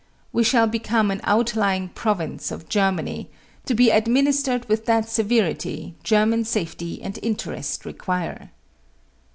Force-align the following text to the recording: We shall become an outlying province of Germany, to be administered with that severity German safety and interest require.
We 0.33 0.43
shall 0.43 0.65
become 0.65 1.11
an 1.11 1.21
outlying 1.25 1.89
province 1.89 2.49
of 2.49 2.67
Germany, 2.67 3.29
to 3.67 3.75
be 3.75 3.91
administered 3.91 4.67
with 4.67 4.87
that 4.87 5.07
severity 5.07 5.93
German 6.03 6.43
safety 6.43 6.99
and 7.03 7.19
interest 7.21 7.85
require. 7.85 8.49